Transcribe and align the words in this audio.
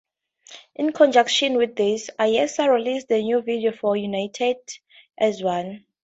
In 0.73 0.93
conjunction 0.93 1.57
with 1.57 1.75
this, 1.75 2.09
Ayesa 2.17 2.67
released 2.73 3.07
the 3.07 3.21
new 3.21 3.39
video 3.43 3.71
for 3.71 3.95
'United 3.95 4.57
As 5.15 5.43
One'. 5.43 5.85